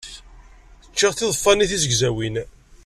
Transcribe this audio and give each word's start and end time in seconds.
Cciɣ 0.93 1.11
tiḍeffa-nni 1.13 1.65
tizegzawin. 1.71 2.35